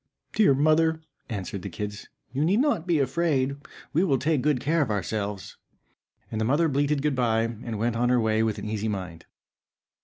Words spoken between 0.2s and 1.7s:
"Dear mother," answered the